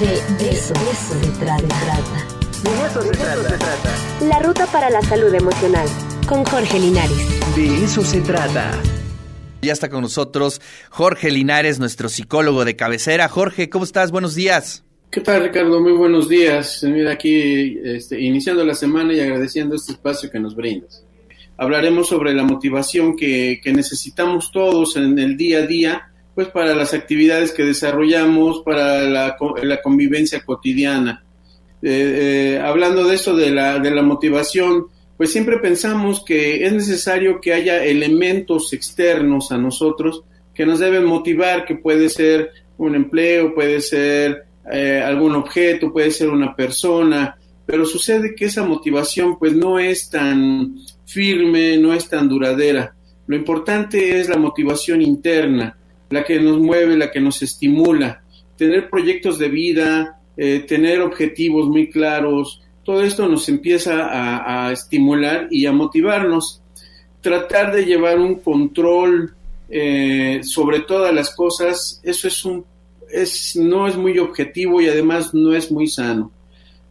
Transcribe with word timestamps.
De, 0.00 0.14
eso, 0.48 0.72
eso 0.74 1.20
se 1.20 1.30
trata. 1.38 1.62
De 2.62 2.86
eso, 2.86 3.02
se, 3.02 3.10
trata. 3.10 4.26
La 4.26 4.38
ruta 4.38 4.66
para 4.66 4.88
la 4.88 5.02
salud 5.02 5.34
emocional. 5.34 5.86
Con 6.26 6.44
Jorge 6.44 6.78
Linares. 6.78 7.56
De 7.56 7.84
eso 7.84 8.02
se 8.02 8.20
trata. 8.22 8.70
Ya 9.60 9.72
está 9.72 9.90
con 9.90 10.00
nosotros 10.02 10.62
Jorge 10.90 11.30
Linares, 11.30 11.78
nuestro 11.78 12.08
psicólogo 12.08 12.64
de 12.64 12.74
cabecera. 12.74 13.28
Jorge, 13.28 13.68
¿cómo 13.68 13.84
estás? 13.84 14.12
Buenos 14.12 14.34
días. 14.34 14.82
¿Qué 15.10 15.20
tal, 15.20 15.42
Ricardo? 15.42 15.80
Muy 15.80 15.92
buenos 15.92 16.28
días. 16.28 16.82
Mira, 16.84 17.12
aquí 17.12 17.78
este, 17.84 18.18
iniciando 18.18 18.64
la 18.64 18.74
semana 18.74 19.12
y 19.12 19.20
agradeciendo 19.20 19.74
este 19.74 19.92
espacio 19.92 20.30
que 20.30 20.40
nos 20.40 20.56
brindas. 20.56 21.04
Hablaremos 21.58 22.08
sobre 22.08 22.32
la 22.32 22.44
motivación 22.44 23.14
que, 23.14 23.60
que 23.62 23.72
necesitamos 23.72 24.50
todos 24.52 24.96
en 24.96 25.18
el 25.18 25.36
día 25.36 25.58
a 25.58 25.66
día 25.66 26.11
pues 26.34 26.48
para 26.48 26.74
las 26.74 26.94
actividades 26.94 27.52
que 27.52 27.64
desarrollamos, 27.64 28.62
para 28.62 29.02
la, 29.02 29.36
la 29.62 29.82
convivencia 29.82 30.42
cotidiana. 30.44 31.24
Eh, 31.82 32.56
eh, 32.56 32.60
hablando 32.62 33.04
de 33.04 33.16
eso, 33.16 33.36
de 33.36 33.50
la, 33.50 33.78
de 33.78 33.90
la 33.90 34.02
motivación, 34.02 34.86
pues 35.16 35.32
siempre 35.32 35.58
pensamos 35.58 36.24
que 36.24 36.64
es 36.64 36.72
necesario 36.72 37.40
que 37.40 37.52
haya 37.52 37.84
elementos 37.84 38.72
externos 38.72 39.52
a 39.52 39.58
nosotros 39.58 40.24
que 40.54 40.66
nos 40.66 40.78
deben 40.78 41.04
motivar, 41.04 41.64
que 41.64 41.76
puede 41.76 42.08
ser 42.08 42.50
un 42.78 42.94
empleo, 42.94 43.54
puede 43.54 43.80
ser 43.80 44.44
eh, 44.70 45.02
algún 45.04 45.34
objeto, 45.34 45.92
puede 45.92 46.10
ser 46.10 46.28
una 46.28 46.54
persona, 46.54 47.36
pero 47.66 47.84
sucede 47.84 48.34
que 48.34 48.46
esa 48.46 48.64
motivación 48.64 49.38
pues 49.38 49.54
no 49.54 49.78
es 49.78 50.10
tan 50.10 50.74
firme, 51.06 51.76
no 51.78 51.92
es 51.94 52.08
tan 52.08 52.28
duradera. 52.28 52.94
Lo 53.26 53.36
importante 53.36 54.20
es 54.20 54.28
la 54.28 54.36
motivación 54.36 55.00
interna, 55.02 55.76
la 56.12 56.24
que 56.24 56.38
nos 56.38 56.58
mueve, 56.58 56.96
la 56.96 57.10
que 57.10 57.20
nos 57.20 57.42
estimula, 57.42 58.22
tener 58.56 58.88
proyectos 58.90 59.38
de 59.38 59.48
vida, 59.48 60.20
eh, 60.36 60.60
tener 60.60 61.00
objetivos 61.00 61.68
muy 61.68 61.90
claros, 61.90 62.62
todo 62.84 63.02
esto 63.02 63.28
nos 63.28 63.48
empieza 63.48 64.66
a, 64.66 64.72
estimular 64.72 65.46
y 65.50 65.66
a 65.66 65.72
motivarnos. 65.72 66.60
Tratar 67.20 67.72
de 67.72 67.84
llevar 67.84 68.18
un 68.18 68.36
control 68.40 69.34
eh, 69.68 70.40
sobre 70.42 70.80
todas 70.80 71.14
las 71.14 71.34
cosas, 71.34 72.00
eso 72.02 72.26
es 72.26 72.44
un, 72.44 72.64
es, 73.12 73.54
no 73.54 73.86
es 73.86 73.96
muy 73.96 74.18
objetivo 74.18 74.80
y 74.80 74.88
además 74.88 75.32
no 75.32 75.54
es 75.54 75.70
muy 75.70 75.86
sano. 75.86 76.32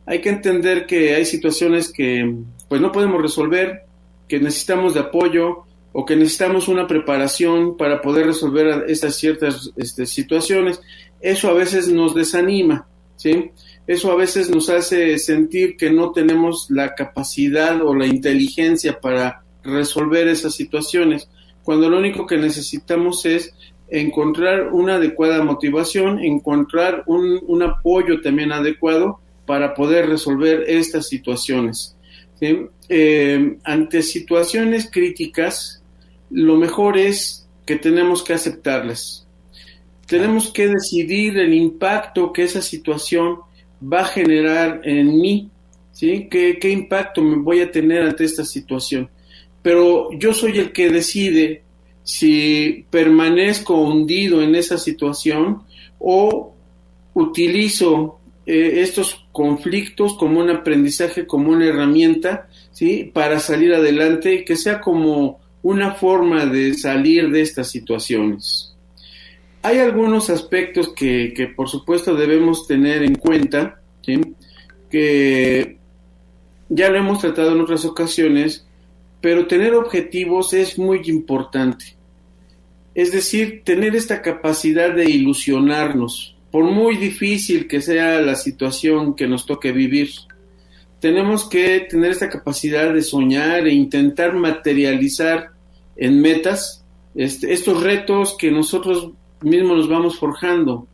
Hay 0.06 0.22
que 0.22 0.30
entender 0.30 0.86
que 0.86 1.14
hay 1.14 1.26
situaciones 1.26 1.92
que 1.92 2.36
pues 2.70 2.80
no 2.80 2.92
podemos 2.92 3.22
resolver, 3.22 3.82
que 4.30 4.40
necesitamos 4.40 4.94
de 4.94 5.02
apoyo, 5.02 5.66
o 5.94 6.06
que 6.06 6.16
necesitamos 6.16 6.68
una 6.68 6.88
preparación 6.88 7.76
para 7.78 8.02
poder 8.02 8.28
resolver 8.28 8.86
estas 8.88 9.16
ciertas 9.16 9.72
este, 9.76 10.06
situaciones, 10.06 10.82
eso 11.20 11.50
a 11.50 11.54
veces 11.54 11.90
nos 11.90 12.16
desanima, 12.16 12.88
¿sí? 13.16 13.52
Eso 13.88 14.12
a 14.12 14.16
veces 14.16 14.50
nos 14.50 14.70
hace 14.70 15.18
sentir 15.18 15.76
que 15.76 15.92
no 15.92 16.12
tenemos 16.12 16.68
la 16.70 16.96
capacidad 16.96 17.82
o 17.82 17.94
la 17.94 18.06
inteligencia 18.06 19.00
para 19.00 19.44
resolver 19.64 20.28
esas 20.28 20.56
situaciones, 20.56 21.30
cuando 21.64 21.90
lo 21.90 21.98
único 21.98 22.26
que 22.26 22.38
necesitamos 22.38 23.26
es 23.26 23.54
encontrar 23.90 24.70
una 24.72 24.96
adecuada 24.96 25.44
motivación, 25.44 26.20
encontrar 26.20 27.04
un, 27.06 27.62
apoyo 27.62 28.22
también 28.22 28.52
adecuado 28.52 29.20
para 29.46 29.74
poder 29.74 30.08
resolver 30.08 30.64
estas 30.68 31.08
situaciones. 31.08 31.96
Eh, 32.40 33.58
ante 33.64 34.02
situaciones 34.02 34.90
críticas, 34.90 35.81
lo 36.32 36.58
mejor 36.58 36.98
es 36.98 37.48
que 37.66 37.76
tenemos 37.76 38.24
que 38.24 38.34
aceptarlas. 38.34 39.28
Tenemos 40.08 40.52
que 40.52 40.68
decidir 40.68 41.38
el 41.38 41.54
impacto 41.54 42.34
que 42.34 42.44
esa 42.44 42.62
situación 42.62 43.40
va 43.82 44.02
a 44.02 44.06
generar 44.06 44.82
en 44.84 45.20
mí, 45.20 45.50
¿sí? 45.92 46.28
¿Qué, 46.30 46.58
qué 46.60 46.70
impacto 46.70 47.22
me 47.22 47.38
voy 47.38 47.62
a 47.62 47.72
tener 47.72 48.04
ante 48.04 48.26
esta 48.26 48.44
situación? 48.44 49.10
Pero 49.62 50.10
yo 50.14 50.34
soy 50.34 50.58
el 50.58 50.72
que 50.72 50.90
decide 50.90 51.64
si 52.04 52.86
permanezco 52.90 53.76
hundido 53.76 54.42
en 54.42 54.56
esa 54.56 54.78
situación 54.78 55.64
o 56.00 56.54
utilizo 57.14 58.20
eh, 58.46 58.82
estos 58.82 59.28
conflictos 59.32 60.16
como 60.16 60.40
un 60.40 60.50
aprendizaje, 60.50 61.28
como 61.28 61.52
una 61.52 61.68
herramienta, 61.68 62.48
¿sí? 62.72 63.12
Para 63.14 63.40
salir 63.40 63.74
adelante 63.74 64.34
y 64.34 64.46
que 64.46 64.56
sea 64.56 64.82
como 64.82 65.41
una 65.64 65.94
forma 65.94 66.46
de 66.46 66.74
salir 66.74 67.30
de 67.30 67.42
estas 67.42 67.70
situaciones. 67.70 68.76
Hay 69.62 69.78
algunos 69.78 70.30
aspectos 70.30 70.94
que, 70.94 71.34
que 71.36 71.48
por 71.48 71.70
supuesto 71.70 72.16
debemos 72.16 72.68
tener 72.68 73.04
en 73.04 73.16
cuenta, 73.16 73.80
que 74.02 75.78
ya 76.70 76.90
lo 76.90 76.98
hemos 76.98 77.20
tratado 77.20 77.52
en 77.52 77.62
otras 77.62 77.86
ocasiones, 77.86 78.66
pero 79.22 79.46
tener 79.46 79.76
objetivos 79.76 80.54
es 80.54 80.80
muy 80.80 81.02
importante. 81.06 81.96
Es 82.96 83.12
decir, 83.12 83.62
tener 83.64 83.96
esta 83.96 84.22
capacidad 84.22 84.94
de 84.94 85.10
ilusionarnos, 85.10 86.36
por 86.50 86.66
muy 86.66 86.98
difícil 86.98 87.68
que 87.68 87.82
sea 87.82 88.20
la 88.20 88.36
situación 88.36 89.16
que 89.16 89.28
nos 89.28 89.46
toque 89.46 89.72
vivir 89.72 90.10
tenemos 91.02 91.50
que 91.50 91.88
tener 91.90 92.12
esta 92.12 92.30
capacidad 92.30 92.94
de 92.94 93.02
soñar 93.02 93.66
e 93.66 93.74
intentar 93.74 94.34
materializar 94.36 95.51
en 96.02 96.20
metas 96.20 96.84
este, 97.14 97.54
estos 97.54 97.84
retos 97.84 98.36
que 98.38 98.50
nosotros 98.50 99.12
mismos 99.42 99.78
nos 99.78 99.90
vamos 99.90 100.18
forjando, 100.18 100.88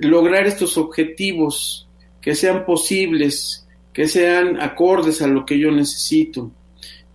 lograr 0.00 0.46
estos 0.46 0.76
objetivos 0.76 1.88
que 2.20 2.34
sean 2.34 2.64
posibles, 2.64 3.68
que 3.92 4.08
sean 4.08 4.60
acordes 4.60 5.22
a 5.22 5.28
lo 5.28 5.46
que 5.46 5.56
yo 5.56 5.70
necesito. 5.70 6.50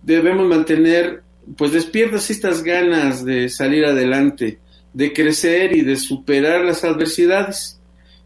Debemos 0.02 0.46
mantener 0.46 1.22
pues 1.58 1.72
despiertas 1.72 2.30
estas 2.30 2.62
ganas 2.62 3.22
de 3.22 3.50
salir 3.50 3.84
adelante, 3.84 4.58
de 4.94 5.12
crecer 5.12 5.76
y 5.76 5.82
de 5.82 5.96
superar 5.96 6.64
las 6.64 6.84
adversidades. 6.84 7.80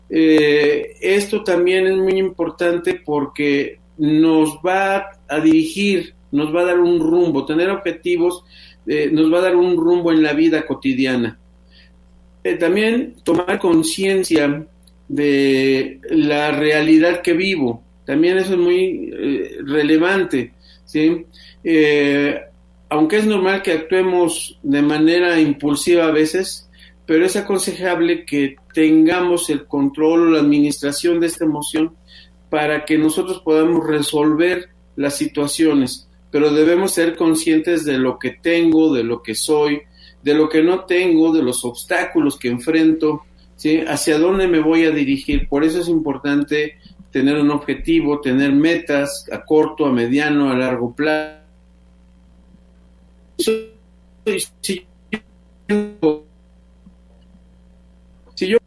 Eh, 0.09 0.95
esto 1.01 1.43
también 1.43 1.89
es 1.89 1.97
muy 1.97 2.17
importante 2.17 2.95
porque 3.05 3.81
nos 3.99 4.59
va 4.65 5.11
a 5.29 5.41
dirigir, 5.41 6.15
nos 6.31 6.55
va 6.55 6.63
a 6.63 6.67
dar 6.67 6.79
un 6.79 7.01
rumbo, 7.01 7.45
tener 7.45 7.71
objetivos 7.71 8.45
eh, 8.87 9.11
nos 9.13 9.33
va 9.33 9.39
a 9.39 9.43
dar 9.43 9.57
un 9.57 9.77
rumbo 9.77 10.13
en 10.13 10.23
la 10.23 10.33
vida 10.33 10.67
cotidiana. 10.67 11.39
Eh, 12.43 12.55
también 12.55 13.17
tomar 13.23 13.59
conciencia 13.59 14.67
de 15.09 16.01
la 16.11 16.53
realidad 16.53 17.21
que 17.23 17.33
vivo, 17.33 17.83
también 18.05 18.39
eso 18.39 18.55
es 18.55 18.59
muy 18.59 19.11
eh, 19.13 19.59
relevante, 19.65 20.55
¿sí? 20.85 21.27
aunque 22.89 23.19
es 23.19 23.27
normal 23.27 23.63
que 23.63 23.73
actuemos 23.73 24.59
de 24.63 24.83
manera 24.83 25.39
impulsiva 25.39 26.07
a 26.07 26.11
veces, 26.11 26.69
pero 27.07 27.27
es 27.27 27.37
aconsejable 27.37 28.25
que 28.25 28.57
tengamos 28.73 29.51
el 29.51 29.67
control 29.67 30.29
o 30.29 30.31
la 30.31 30.41
administración 30.41 31.21
de 31.21 31.27
esta 31.27 31.45
emoción 31.45 31.95
para 32.49 32.85
que 32.85 32.99
nosotros 32.99 33.41
podamos 33.45 33.87
resolver 33.87 34.71
las 34.97 35.17
situaciones, 35.17 36.10
pero 36.31 36.53
debemos 36.53 36.93
ser 36.93 37.17
conscientes 37.17 37.85
de 37.85 37.99
lo 37.99 38.19
que 38.19 38.31
tengo, 38.31 38.95
de 38.95 39.05
lo 39.05 39.23
que 39.23 39.35
soy, 39.35 39.83
de 40.23 40.35
lo 40.35 40.49
que 40.49 40.63
no 40.63 40.85
tengo, 40.85 41.33
de 41.33 41.43
los 41.43 41.65
obstáculos 41.65 42.39
que 42.39 42.49
enfrento, 42.49 43.23
¿sí? 43.57 43.81
hacia 43.87 44.19
dónde 44.19 44.47
me 44.47 44.61
voy 44.61 44.85
a 44.85 44.91
dirigir. 44.91 45.49
Por 45.49 45.65
eso 45.65 45.81
es 45.81 45.89
importante 45.89 46.77
tener 47.11 47.37
un 47.37 47.51
objetivo, 47.51 48.21
tener 48.21 48.53
metas 48.53 49.27
a 49.33 49.45
corto, 49.45 49.87
a 49.87 49.93
mediano, 49.93 50.51
a 50.51 50.57
largo 50.57 50.95
plazo. 50.95 51.41
Si 58.35 58.47
yo, 58.47 58.59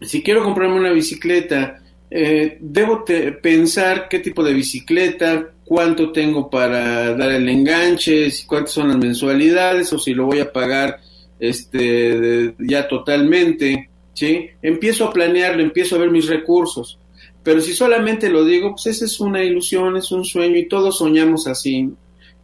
si 0.00 0.22
quiero 0.22 0.44
comprarme 0.44 0.76
una 0.76 0.92
bicicleta 0.92 1.83
eh, 2.16 2.58
debo 2.60 3.04
pensar 3.42 4.06
qué 4.08 4.20
tipo 4.20 4.44
de 4.44 4.54
bicicleta, 4.54 5.50
cuánto 5.64 6.12
tengo 6.12 6.48
para 6.48 7.12
dar 7.16 7.32
el 7.32 7.48
enganche, 7.48 8.28
cuántas 8.46 8.70
son 8.70 8.86
las 8.86 8.98
mensualidades 8.98 9.92
o 9.92 9.98
si 9.98 10.14
lo 10.14 10.26
voy 10.26 10.38
a 10.38 10.52
pagar 10.52 11.00
este 11.40 12.54
ya 12.60 12.86
totalmente, 12.86 13.90
¿sí? 14.12 14.46
Empiezo 14.62 15.06
a 15.06 15.12
planearlo, 15.12 15.60
empiezo 15.60 15.96
a 15.96 15.98
ver 15.98 16.12
mis 16.12 16.28
recursos. 16.28 17.00
Pero 17.42 17.60
si 17.60 17.74
solamente 17.74 18.30
lo 18.30 18.44
digo, 18.44 18.76
pues 18.76 18.86
esa 18.86 19.06
es 19.06 19.18
una 19.18 19.42
ilusión, 19.42 19.96
es 19.96 20.12
un 20.12 20.24
sueño 20.24 20.56
y 20.56 20.68
todos 20.68 20.98
soñamos 20.98 21.48
así. 21.48 21.90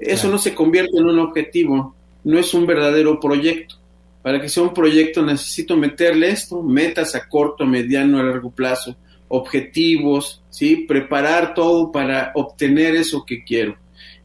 Eso 0.00 0.28
no 0.31 0.38
se 0.38 0.52
convierte 0.52 0.99
en 0.99 1.06
un 1.06 1.20
objetivo, 1.20 1.94
no 2.25 2.40
es 2.40 2.52
un 2.55 2.66
verdadero 2.66 3.20
proyecto. 3.20 3.76
Para 4.20 4.40
que 4.40 4.49
sea 4.49 4.64
un 4.64 4.75
proyecto 4.75 5.25
necesito 5.25 5.76
meterle 5.76 6.31
esto, 6.31 6.61
metas 6.61 7.14
a 7.14 7.28
corto, 7.28 7.64
mediano, 7.66 8.19
a 8.19 8.25
largo 8.25 8.50
plazo 8.50 8.96
objetivos, 9.30 10.42
¿sí? 10.50 10.84
Preparar 10.88 11.54
todo 11.54 11.90
para 11.90 12.32
obtener 12.34 12.96
eso 12.96 13.24
que 13.24 13.44
quiero. 13.44 13.76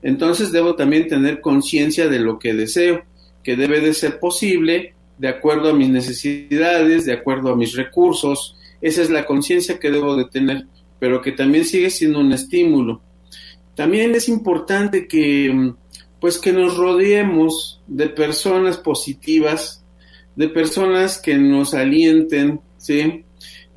Entonces 0.01 0.51
debo 0.51 0.75
también 0.75 1.07
tener 1.07 1.41
conciencia 1.41 2.09
de 2.09 2.19
lo 2.19 2.37
que 2.37 2.53
deseo, 2.53 3.03
que 3.43 3.55
debe 3.55 3.79
de 3.79 3.93
ser 3.93 4.19
posible 4.19 4.95
de 5.17 5.27
acuerdo 5.29 5.69
a 5.69 5.73
mis 5.73 5.89
necesidades, 5.89 7.05
de 7.05 7.13
acuerdo 7.13 7.51
a 7.51 7.55
mis 7.55 7.75
recursos. 7.75 8.57
esa 8.81 9.01
es 9.01 9.09
la 9.09 9.25
conciencia 9.25 9.79
que 9.79 9.91
debo 9.91 10.15
de 10.15 10.25
tener, 10.25 10.67
pero 10.99 11.21
que 11.21 11.31
también 11.31 11.65
sigue 11.65 11.89
siendo 11.89 12.19
un 12.19 12.33
estímulo. 12.33 13.01
También 13.75 14.15
es 14.15 14.27
importante 14.27 15.07
que, 15.07 15.73
pues, 16.19 16.39
que 16.39 16.51
nos 16.51 16.77
rodeemos 16.77 17.81
de 17.87 18.09
personas 18.09 18.77
positivas, 18.77 19.83
de 20.35 20.49
personas 20.49 21.19
que 21.19 21.37
nos 21.37 21.73
alienten, 21.73 22.59
¿sí? 22.77 23.25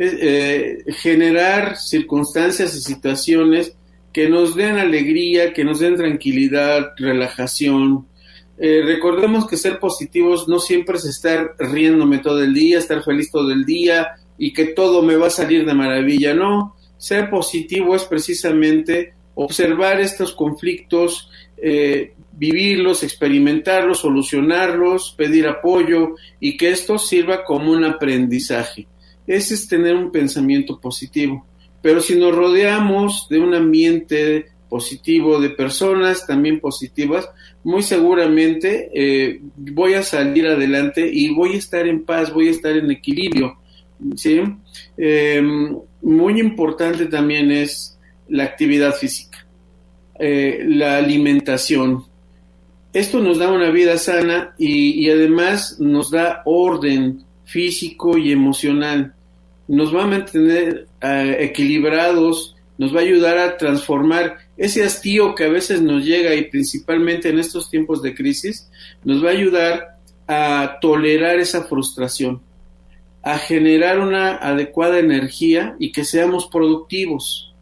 Eh, 0.00 0.85
generar 0.99 1.77
circunstancias 1.77 2.73
y 2.77 2.81
situaciones 2.81 3.75
que 4.12 4.29
nos 4.29 4.55
den 4.55 4.79
alegría, 4.79 5.53
que 5.53 5.65
nos 5.65 5.81
den 5.81 5.97
tranquilidad, 5.97 6.93
relajación. 6.97 8.06
Eh, 8.59 8.83
recordemos 8.85 9.49
que 9.49 9.56
ser 9.56 9.81
positivos 9.81 10.47
no 10.47 10.61
siempre 10.61 10.99
es 10.99 11.05
estar 11.05 11.55
riéndome 11.59 12.19
todo 12.19 12.43
el 12.43 12.55
día, 12.55 12.79
estar 12.79 13.03
feliz 13.03 13.31
todo 13.33 13.50
el 13.50 13.65
día 13.65 14.09
y 14.37 14.53
que 14.53 14.67
todo 14.67 15.03
me 15.03 15.17
va 15.17 15.27
a 15.27 15.31
salir 15.31 15.67
de 15.67 15.75
maravilla. 15.75 16.33
No, 16.33 16.77
ser 16.97 17.29
positivo 17.29 17.97
es 17.97 18.05
precisamente 18.05 19.15
observar 19.35 20.00
estos 20.00 20.33
conflictos, 20.33 21.29
eh, 21.56 22.12
vivirlos, 22.33 23.03
experimentarlos, 23.03 23.99
solucionarlos, 23.99 25.15
pedir 25.17 25.49
apoyo 25.49 26.15
y 26.39 26.56
que 26.56 26.71
esto 26.71 26.99
sirva 26.99 27.45
como 27.45 27.73
un 27.73 27.85
aprendizaje. 27.85 28.87
Ese 29.28 29.54
es 29.54 29.69
tener 29.69 29.94
un 29.94 30.10
pensamiento 30.10 30.80
positivo. 30.80 31.46
Pero 31.82 32.00
si 32.00 32.16
nos 32.16 32.34
rodeamos 32.34 33.28
de 33.28 33.38
un 33.38 33.54
ambiente 33.54 34.46
positivo, 34.70 35.38
de 35.38 35.50
personas 35.50 36.26
también 36.26 36.60
positivas, 36.60 37.28
muy 37.62 37.82
seguramente 37.82 38.90
eh, 38.94 39.40
voy 39.56 39.94
a 39.94 40.02
salir 40.02 40.46
adelante 40.46 41.08
y 41.12 41.34
voy 41.34 41.54
a 41.54 41.58
estar 41.58 41.86
en 41.86 42.04
paz, 42.04 42.32
voy 42.32 42.48
a 42.48 42.52
estar 42.52 42.75
en 42.75 42.90
equilibrio. 42.90 43.58
¿sí? 44.16 44.40
Em, 44.96 45.76
muy 46.02 46.40
importante 46.40 47.06
también 47.06 47.52
es 47.52 47.98
la 48.28 48.44
actividad 48.44 48.94
física, 48.94 49.46
eh, 50.19 50.64
la 50.66 50.96
alimentación. 50.96 52.04
Esto 52.94 53.20
nos 53.20 53.38
da 53.38 53.50
una 53.52 53.70
vida 53.70 53.98
sana 53.98 54.54
y 54.58 55.08
además 55.10 55.78
nos 55.78 56.10
da 56.10 56.42
orden 56.46 57.22
físico 57.44 58.16
y 58.16 58.32
emocional 58.32 59.14
nos 59.69 59.94
va 59.94 60.05
a 60.05 60.06
mantener 60.06 60.88
eh, 61.03 61.37
equilibrados, 61.41 62.56
nos 62.79 62.94
va 62.94 63.00
a 63.00 63.03
ayudar 63.03 63.38
a 63.38 63.56
transformar 63.56 64.38
ese 64.56 64.82
hastío 64.82 65.35
que 65.35 65.44
a 65.44 65.49
veces 65.49 65.82
nos 65.82 66.05
llega 66.05 66.35
y 66.35 66.44
principalmente 66.44 67.29
en 67.29 67.38
estos 67.38 67.70
tiempos 67.70 68.03
de 68.03 68.15
crisis, 68.15 68.69
nos 69.05 69.23
va 69.23 69.29
a 69.29 69.32
ayudar 69.32 69.99
a 70.26 70.79
tolerar 70.81 71.38
esa 71.38 71.65
frustración, 71.65 72.41
a 73.23 73.38
generar 73.38 74.00
una 74.00 74.37
adecuada 74.37 74.99
energía 74.99 75.76
y 75.79 75.93
que 75.93 76.05
seamos 76.05 76.47
productivos. 76.47 77.55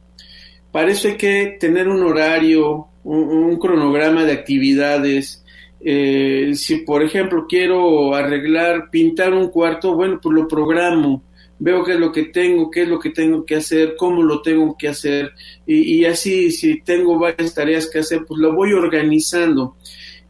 Para 0.70 0.91
eso 0.93 1.09
hay 1.09 1.17
que 1.17 1.56
tener 1.59 1.88
un 1.88 2.02
horario, 2.02 2.88
un, 3.02 3.59
cronograma 3.59 4.25
de 4.25 4.32
actividades. 4.32 5.43
Eh, 5.81 6.52
si, 6.55 6.79
por 6.79 7.02
ejemplo, 7.02 7.47
quiero 7.49 8.14
arreglar, 8.14 8.91
pintar 8.91 9.32
un 9.32 9.49
cuarto, 9.49 9.94
bueno, 9.94 10.20
pues 10.23 10.35
lo 10.35 10.47
programo 10.47 11.23
veo 11.58 11.85
qué 11.85 11.94
es 11.94 12.00
lo 12.00 12.12
que 12.12 12.25
tengo, 12.25 12.70
qué 12.70 12.82
es 12.82 12.88
lo 12.88 12.99
que 12.99 13.11
tengo 13.11 13.44
que 13.44 13.56
hacer, 13.56 13.94
cómo 13.97 14.23
lo 14.23 14.43
tengo 14.43 14.76
que 14.79 14.88
hacer 14.88 15.32
y, 15.67 16.05
así 16.05 16.50
si 16.50 16.81
tengo 16.81 17.19
varias 17.19 17.55
tareas 17.55 17.88
que 17.88 18.00
hacer, 18.00 18.25
pues 18.26 18.41
lo 18.41 18.55
voy 18.55 18.73
organizando. 18.73 19.76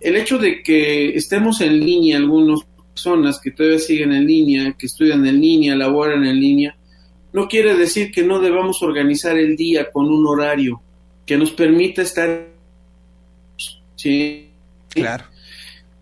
El 0.01 0.17
hecho 0.17 0.39
de 0.39 0.63
que 0.63 1.17
estemos 1.17 1.61
en 1.61 1.81
línea, 1.81 2.19
algunas 2.19 2.61
personas 2.93 3.41
que 3.41 3.51
todavía 3.51 3.79
siguen 3.79 4.13
en 4.13 4.27
línea, 4.27 4.77
que 4.79 4.87
estudian 4.87 5.27
en 5.27 5.41
línea, 5.41 5.75
laboran 5.75 6.25
en 6.25 6.39
línea, 6.39 6.77
no 7.33 7.49
quiere 7.49 7.75
decir 7.75 8.11
que 8.11 8.23
no 8.23 8.39
debamos 8.39 8.83
organizar 8.83 9.37
el 9.37 9.57
día 9.57 9.91
con 9.91 10.07
un 10.07 10.27
horario 10.27 10.81
que 11.27 11.37
nos 11.37 11.51
permita 11.51 12.03
estar. 12.03 12.47
Sí. 13.97 14.49
Claro. 14.89 15.25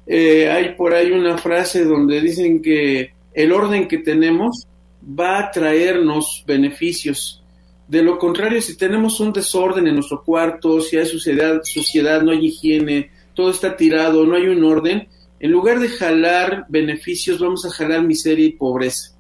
Eh, 0.07 0.51
hay 0.51 0.75
por 0.75 0.93
ahí 0.93 1.11
una 1.11 1.39
frase 1.39 1.85
donde 1.85 2.21
dicen 2.21 2.61
que 2.61 3.15
el 3.33 3.53
orden 3.53 3.89
que 3.89 3.99
tenemos 3.99 4.67
va 5.07 5.39
a 5.39 5.51
traernos 5.51 6.45
beneficios. 6.47 7.43
De 7.87 8.03
lo 8.03 8.19
contrario, 8.19 8.63
si 8.63 8.77
tenemos 8.77 9.21
un 9.21 9.33
desorden 9.33 9.87
en 9.87 9.95
nuestro 9.95 10.23
cuarto, 10.23 10.81
si 10.81 10.97
hay 10.97 11.07
suciedad, 11.07 11.61
suciedad, 11.63 12.23
no 12.23 12.33
hay 12.33 12.47
higiene, 12.47 13.11
todo 13.35 13.51
está 13.51 13.77
tirado, 13.77 14.25
no 14.25 14.37
hay 14.37 14.47
un 14.47 14.65
orden, 14.65 15.09
en 15.41 15.51
lugar 15.51 15.81
de 15.81 15.89
jalar 15.89 16.65
beneficios, 16.69 17.39
vamos 17.39 17.67
a 17.67 17.71
jalar 17.71 18.03
miseria 18.03 18.47
y 18.47 18.53
pobreza. 18.53 19.15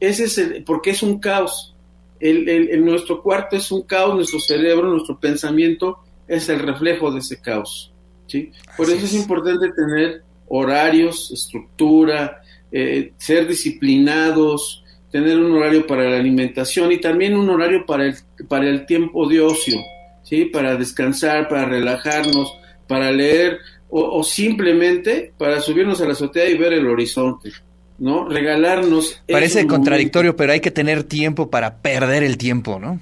Ese 0.00 0.24
es 0.24 0.38
el, 0.38 0.64
porque 0.64 0.90
es 0.90 1.02
un 1.02 1.20
caos. 1.20 1.76
El, 2.18 2.84
nuestro 2.84 3.22
cuarto 3.22 3.56
es 3.56 3.70
un 3.70 3.82
caos, 3.82 4.16
nuestro 4.16 4.40
cerebro, 4.40 4.90
nuestro 4.90 5.18
pensamiento 5.18 5.98
es 6.26 6.48
el 6.48 6.58
reflejo 6.58 7.12
de 7.12 7.20
ese 7.20 7.40
caos. 7.40 7.92
¿sí? 8.26 8.50
Por 8.76 8.90
eso 8.90 9.04
es 9.04 9.14
importante 9.14 9.70
tener 9.72 10.22
horarios, 10.48 11.30
estructura, 11.30 12.42
eh, 12.70 13.12
ser 13.16 13.46
disciplinados, 13.46 14.81
tener 15.12 15.38
un 15.38 15.52
horario 15.52 15.86
para 15.86 16.08
la 16.08 16.16
alimentación 16.16 16.90
y 16.90 16.98
también 16.98 17.36
un 17.36 17.48
horario 17.50 17.84
para 17.86 18.06
el, 18.06 18.14
para 18.48 18.66
el 18.68 18.86
tiempo 18.86 19.28
de 19.28 19.40
ocio, 19.40 19.78
¿sí? 20.22 20.46
Para 20.46 20.74
descansar, 20.74 21.48
para 21.48 21.66
relajarnos, 21.66 22.52
para 22.88 23.12
leer 23.12 23.58
o, 23.94 24.24
simplemente 24.24 25.34
para 25.36 25.60
subirnos 25.60 26.00
a 26.00 26.06
la 26.06 26.12
azotea 26.12 26.48
y 26.48 26.56
ver 26.56 26.72
el 26.72 26.86
horizonte, 26.86 27.52
¿no? 27.98 28.26
Regalarnos. 28.26 29.22
Parece 29.30 29.66
contradictorio, 29.66 30.34
pero 30.34 30.52
hay 30.52 30.60
que 30.60 30.70
tener 30.70 31.04
tiempo 31.04 31.50
para 31.50 31.76
perder 31.76 32.22
el 32.22 32.38
tiempo, 32.38 32.78
¿no? 32.78 32.98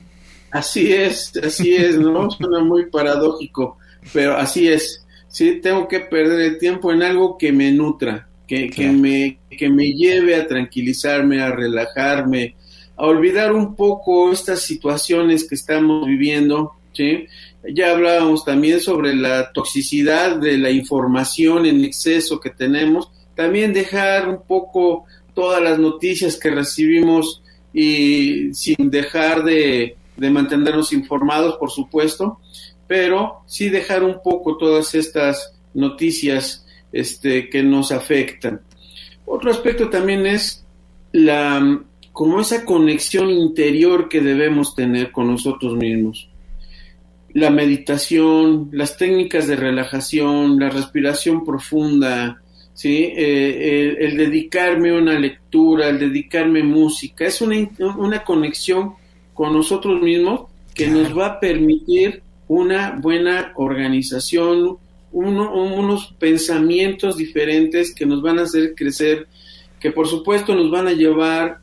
Así 0.50 0.92
es, 0.92 1.32
así 1.44 1.76
es, 1.76 1.96
¿no? 1.96 2.28
Suena 2.32 2.58
muy 2.64 2.86
paradójico, 2.86 3.78
pero 4.12 4.36
así 4.36 4.66
es. 4.66 5.06
Sí, 5.28 5.60
tengo 5.62 5.86
que 5.86 6.00
perder 6.00 6.40
el 6.40 6.58
tiempo 6.58 6.92
en 6.92 7.04
algo 7.04 7.38
que 7.38 7.52
me 7.52 7.70
nutra, 7.70 8.28
que, 8.50 8.90
me, 8.90 9.38
que 9.56 9.68
me 9.68 9.92
lleve 9.92 10.34
a 10.34 10.48
tranquilizarme, 10.48 11.40
a 11.40 11.52
relajarme, 11.52 12.56
a 12.96 13.06
olvidar 13.06 13.52
un 13.52 13.76
poco 13.76 14.32
estas 14.32 14.62
situaciones 14.62 15.48
que 15.48 15.54
estamos 15.54 16.04
viviendo, 16.06 16.72
¿sí? 16.92 17.26
Ya 17.72 17.92
hablábamos 17.92 18.44
también 18.44 18.80
sobre 18.80 19.14
la 19.14 19.52
toxicidad 19.52 20.36
de 20.36 20.58
la 20.58 20.70
información 20.70 21.64
en 21.64 21.84
exceso 21.84 22.40
que 22.40 22.50
tenemos, 22.50 23.12
también 23.36 23.72
dejar 23.72 24.28
un 24.28 24.42
poco 24.42 25.04
todas 25.32 25.62
las 25.62 25.78
noticias 25.78 26.36
que 26.36 26.50
recibimos 26.50 27.42
y 27.72 28.52
sin 28.52 28.90
dejar 28.90 29.44
de, 29.44 29.96
de 30.16 30.30
mantenernos 30.30 30.92
informados, 30.92 31.56
por 31.56 31.70
supuesto, 31.70 32.40
pero 32.88 33.42
sí 33.46 33.68
dejar 33.68 34.02
un 34.02 34.20
poco 34.24 34.56
todas 34.56 34.96
estas 34.96 35.52
noticias 35.72 36.66
este, 36.92 37.48
que 37.48 37.62
nos 37.62 37.92
afectan. 37.92 38.60
Otro 39.26 39.50
aspecto 39.50 39.88
también 39.88 40.26
es 40.26 40.64
la, 41.12 41.82
como 42.12 42.40
esa 42.40 42.64
conexión 42.64 43.30
interior 43.30 44.08
que 44.08 44.20
debemos 44.20 44.74
tener 44.74 45.12
con 45.12 45.28
nosotros 45.28 45.76
mismos. 45.76 46.28
La 47.32 47.50
meditación, 47.50 48.70
las 48.72 48.96
técnicas 48.96 49.46
de 49.46 49.56
relajación, 49.56 50.58
la 50.58 50.68
respiración 50.68 51.44
profunda, 51.44 52.42
¿sí? 52.74 53.12
Eh, 53.16 53.96
el, 54.00 54.16
dedicarme 54.16 54.90
a 54.90 54.98
una 54.98 55.18
lectura, 55.18 55.88
el 55.88 56.00
dedicarme 56.00 56.62
música, 56.64 57.26
es 57.26 57.40
una, 57.40 57.56
una 57.96 58.24
conexión 58.24 58.94
con 59.32 59.52
nosotros 59.52 60.02
mismos 60.02 60.50
que 60.74 60.88
nos 60.88 61.16
va 61.16 61.26
a 61.26 61.40
permitir 61.40 62.22
una 62.48 62.98
buena 63.00 63.52
organización, 63.54 64.78
unos 65.12 66.14
pensamientos 66.18 67.16
diferentes 67.16 67.94
que 67.94 68.06
nos 68.06 68.22
van 68.22 68.38
a 68.38 68.42
hacer 68.42 68.74
crecer, 68.74 69.26
que 69.80 69.90
por 69.90 70.06
supuesto 70.06 70.54
nos 70.54 70.70
van 70.70 70.88
a 70.88 70.92
llevar 70.92 71.58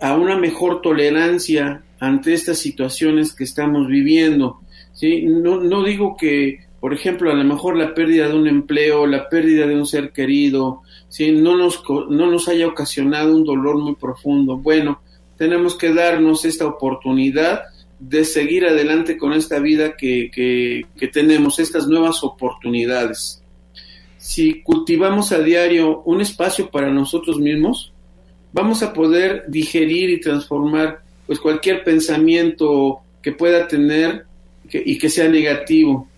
a 0.00 0.16
una 0.16 0.36
mejor 0.36 0.80
tolerancia 0.82 1.82
ante 1.98 2.34
estas 2.34 2.58
situaciones 2.58 3.34
que 3.34 3.44
estamos 3.44 3.86
viviendo. 3.86 4.60
¿sí? 4.92 5.22
No, 5.22 5.60
no 5.60 5.84
digo 5.84 6.16
que, 6.18 6.58
por 6.80 6.92
ejemplo, 6.92 7.30
a 7.30 7.34
lo 7.34 7.44
mejor 7.44 7.76
la 7.76 7.94
pérdida 7.94 8.28
de 8.28 8.34
un 8.34 8.48
empleo, 8.48 9.06
la 9.06 9.28
pérdida 9.28 9.66
de 9.66 9.76
un 9.76 9.86
ser 9.86 10.12
querido, 10.12 10.80
¿sí? 11.08 11.30
no, 11.32 11.56
nos, 11.56 11.82
no 11.88 12.30
nos 12.30 12.48
haya 12.48 12.66
ocasionado 12.66 13.34
un 13.34 13.44
dolor 13.44 13.78
muy 13.78 13.94
profundo. 13.94 14.56
Bueno, 14.56 15.00
tenemos 15.36 15.76
que 15.76 15.94
darnos 15.94 16.44
esta 16.44 16.66
oportunidad 16.66 17.62
de 18.08 18.24
seguir 18.24 18.64
adelante 18.66 19.16
con 19.16 19.32
esta 19.32 19.58
vida 19.60 19.96
que, 19.96 20.30
que, 20.32 21.08
tenemos, 21.08 21.58
estas 21.58 21.86
nuevas 21.86 22.24
oportunidades. 22.24 23.42
Si 24.18 24.62
cultivamos 24.62 25.32
a 25.32 25.38
diario 25.38 26.02
un 26.02 26.20
espacio 26.20 26.70
para 26.70 26.90
nosotros 26.90 27.38
mismos, 27.38 27.92
vamos 28.52 28.82
a 28.82 28.92
poder 28.92 29.44
digerir 29.48 30.10
y 30.10 30.20
transformar 30.20 31.02
pues 31.26 31.38
cualquier 31.38 31.84
pensamiento 31.84 33.00
que 33.22 33.32
pueda 33.32 33.68
tener 33.68 34.26
y 34.72 34.98
que 34.98 35.08
sea 35.08 35.28
negativo. 35.28 36.08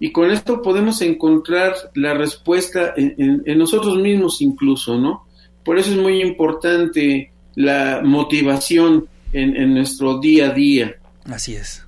Y 0.00 0.12
con 0.12 0.30
esto 0.30 0.62
podemos 0.62 1.00
encontrar 1.02 1.74
la 1.94 2.14
respuesta 2.14 2.94
en, 2.96 3.42
en, 3.44 3.58
nosotros 3.58 3.98
mismos 3.98 4.40
incluso, 4.40 4.98
¿no? 4.98 5.26
Por 5.64 5.78
eso 5.78 5.90
es 5.90 5.96
muy 5.98 6.22
importante 6.22 7.30
la 7.54 8.00
motivación, 8.02 9.06
en, 9.32 9.74
nuestro 9.74 10.18
día 10.18 10.50
a 10.50 10.54
día. 10.54 10.96
Así 11.30 11.56
es. 11.56 11.84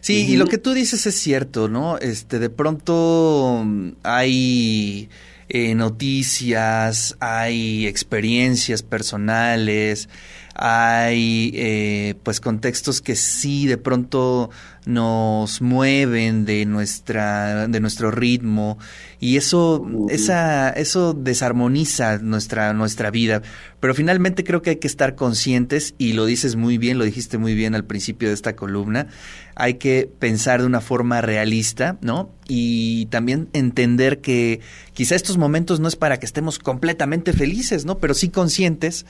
Sí, 0.00 0.26
y 0.28 0.36
lo 0.36 0.46
que 0.46 0.58
tú 0.58 0.72
dices 0.72 1.06
es 1.06 1.14
cierto, 1.14 1.68
¿no? 1.68 1.96
Este, 1.98 2.40
de 2.40 2.50
pronto 2.50 3.62
mm, 3.64 3.90
hay 4.02 5.08
eh, 5.54 5.74
noticias, 5.74 7.14
hay 7.20 7.86
experiencias 7.86 8.82
personales, 8.82 10.08
hay 10.54 11.52
eh, 11.54 12.14
pues 12.22 12.40
contextos 12.40 13.02
que 13.02 13.16
sí 13.16 13.66
de 13.66 13.76
pronto 13.76 14.48
nos 14.86 15.60
mueven 15.60 16.46
de 16.46 16.64
nuestra 16.64 17.68
de 17.68 17.80
nuestro 17.80 18.10
ritmo 18.10 18.78
y 19.20 19.36
eso 19.36 19.86
esa 20.08 20.70
eso 20.70 21.12
desarmoniza 21.12 22.16
nuestra 22.16 22.72
nuestra 22.72 23.10
vida. 23.10 23.42
Pero 23.78 23.94
finalmente 23.94 24.44
creo 24.44 24.62
que 24.62 24.70
hay 24.70 24.76
que 24.76 24.86
estar 24.88 25.16
conscientes 25.16 25.94
y 25.98 26.14
lo 26.14 26.24
dices 26.24 26.56
muy 26.56 26.78
bien 26.78 26.96
lo 26.96 27.04
dijiste 27.04 27.36
muy 27.36 27.54
bien 27.54 27.74
al 27.74 27.84
principio 27.84 28.28
de 28.28 28.34
esta 28.34 28.56
columna 28.56 29.08
hay 29.54 29.74
que 29.74 30.10
pensar 30.18 30.60
de 30.60 30.66
una 30.66 30.80
forma 30.80 31.20
realista 31.20 31.98
no 32.00 32.30
y 32.48 33.06
también 33.06 33.48
entender 33.52 34.20
que 34.20 34.60
quizá 34.92 35.14
estos 35.14 35.38
momentos 35.38 35.80
no 35.80 35.88
es 35.88 35.96
para 35.96 36.18
que 36.18 36.26
estemos 36.26 36.58
completamente 36.58 37.32
felices 37.32 37.84
no 37.84 37.98
pero 37.98 38.14
sí 38.14 38.28
conscientes 38.28 39.06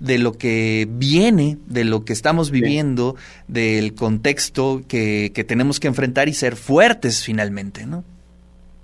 de 0.00 0.18
lo 0.18 0.32
que 0.32 0.88
viene, 0.90 1.58
de 1.66 1.84
lo 1.84 2.04
que 2.04 2.12
estamos 2.12 2.50
viviendo, 2.50 3.16
del 3.48 3.94
contexto 3.94 4.82
que, 4.88 5.30
que, 5.34 5.44
tenemos 5.44 5.78
que 5.78 5.86
enfrentar 5.86 6.28
y 6.28 6.34
ser 6.34 6.56
fuertes 6.56 7.22
finalmente, 7.22 7.86
¿no? 7.86 8.04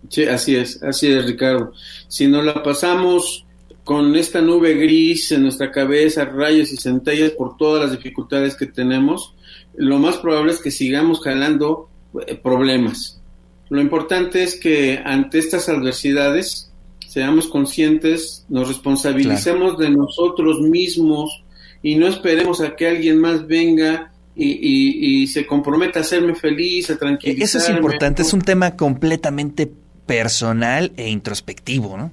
Sí, 0.08 0.24
así 0.24 0.56
es, 0.56 0.82
así 0.82 1.08
es, 1.08 1.26
Ricardo. 1.26 1.72
Si 2.08 2.26
nos 2.26 2.44
la 2.44 2.62
pasamos 2.62 3.44
con 3.84 4.14
esta 4.16 4.40
nube 4.40 4.74
gris 4.74 5.32
en 5.32 5.42
nuestra 5.42 5.70
cabeza, 5.70 6.24
rayos 6.24 6.72
y 6.72 6.76
centellas 6.76 7.32
por 7.32 7.56
todas 7.56 7.82
las 7.82 7.92
dificultades 7.92 8.54
que 8.54 8.66
tenemos, 8.66 9.34
lo 9.74 9.98
más 9.98 10.16
probable 10.18 10.52
es 10.52 10.60
que 10.60 10.70
sigamos 10.70 11.20
jalando 11.20 11.88
eh, 12.26 12.36
problemas. 12.36 13.20
Lo 13.68 13.80
importante 13.80 14.42
es 14.42 14.58
que 14.58 15.00
ante 15.04 15.38
estas 15.38 15.68
adversidades 15.68 16.72
seamos 17.06 17.48
conscientes, 17.48 18.44
nos 18.48 18.68
responsabilicemos 18.68 19.78
de 19.78 19.90
nosotros 19.90 20.60
mismos 20.60 21.44
y 21.82 21.96
no 21.96 22.06
esperemos 22.06 22.60
a 22.60 22.76
que 22.76 22.88
alguien 22.88 23.18
más 23.20 23.46
venga 23.46 24.12
y, 24.36 25.26
se 25.26 25.46
comprometa 25.46 25.98
a 25.98 26.02
hacerme 26.02 26.34
feliz, 26.34 26.90
a 26.90 26.96
tranquilizarme. 26.96 27.44
Eso 27.44 27.58
es 27.58 27.68
importante, 27.68 28.22
es 28.22 28.32
un 28.32 28.40
tema 28.40 28.76
completamente 28.76 29.70
personal 30.06 30.92
e 30.96 31.08
introspectivo, 31.08 31.96
¿no? 31.96 32.10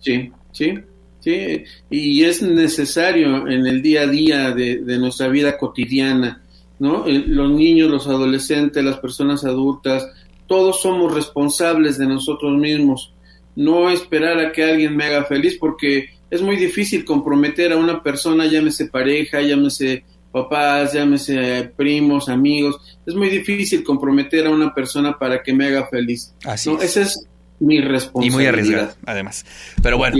Sí, 0.00 0.32
sí, 0.50 0.74
sí, 1.22 1.64
y 1.88 2.24
es 2.24 2.42
necesario 2.42 3.48
en 3.48 3.66
el 3.66 3.80
día 3.80 4.02
a 4.02 4.06
día 4.06 4.50
de, 4.50 4.78
de 4.78 4.98
nuestra 4.98 5.28
vida 5.28 5.56
cotidiana, 5.56 6.42
¿no? 6.78 7.04
Los 7.06 7.50
niños, 7.50 7.90
los 7.90 8.06
adolescentes, 8.06 8.84
las 8.84 8.98
personas 8.98 9.44
adultas, 9.44 10.06
todos 10.46 10.82
somos 10.82 11.14
responsables 11.14 11.96
de 11.96 12.06
nosotros 12.06 12.58
mismos 12.58 13.12
no 13.54 13.90
esperar 13.90 14.38
a 14.38 14.52
que 14.52 14.64
alguien 14.64 14.96
me 14.96 15.04
haga 15.04 15.24
feliz 15.24 15.56
porque 15.58 16.10
es 16.30 16.40
muy 16.40 16.56
difícil 16.56 17.04
comprometer 17.04 17.72
a 17.72 17.76
una 17.76 18.02
persona, 18.02 18.46
llámese 18.46 18.86
pareja, 18.86 19.40
llámese 19.42 20.04
papás, 20.30 20.94
llámese 20.94 21.70
primos, 21.76 22.28
amigos, 22.28 22.76
es 23.04 23.14
muy 23.14 23.28
difícil 23.28 23.84
comprometer 23.84 24.46
a 24.46 24.50
una 24.50 24.72
persona 24.72 25.18
para 25.18 25.42
que 25.42 25.52
me 25.52 25.66
haga 25.66 25.86
feliz. 25.88 26.32
Así 26.44 26.70
es 26.80 27.26
mi 27.62 27.80
responsabilidad. 27.80 28.32
Y 28.32 28.36
muy 28.36 28.46
arriesgado, 28.46 28.94
además. 29.06 29.44
Pero 29.82 29.96
bueno, 29.96 30.16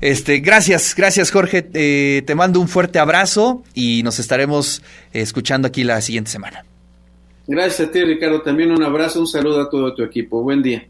este, 0.00 0.38
gracias, 0.38 0.94
gracias 0.96 1.30
Jorge. 1.30 1.68
Eh, 1.74 2.22
te 2.26 2.34
mando 2.34 2.60
un 2.60 2.68
fuerte 2.68 2.98
abrazo 2.98 3.62
y 3.74 4.02
nos 4.02 4.18
estaremos 4.18 4.82
escuchando 5.12 5.68
aquí 5.68 5.84
la 5.84 6.00
siguiente 6.00 6.30
semana. 6.30 6.64
Gracias 7.46 7.88
a 7.88 7.92
ti, 7.92 8.02
Ricardo. 8.02 8.40
También 8.40 8.70
un 8.70 8.82
abrazo, 8.82 9.20
un 9.20 9.26
saludo 9.26 9.60
a 9.60 9.68
todo 9.68 9.94
tu 9.94 10.02
equipo. 10.02 10.42
Buen 10.42 10.62
día. 10.62 10.86